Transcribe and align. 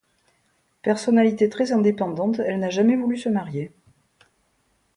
Personnalité 0.81 1.47
très 1.47 1.73
indépendante, 1.73 2.39
elle 2.39 2.57
n'a 2.57 2.71
jamais 2.71 2.95
voulu 2.95 3.17
se 3.17 3.29
marier. 3.29 3.71